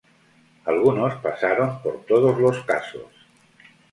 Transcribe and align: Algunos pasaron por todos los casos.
Algunos 0.65 1.13
pasaron 1.17 1.79
por 1.83 2.05
todos 2.07 2.35
los 2.39 2.63
casos. 2.63 3.05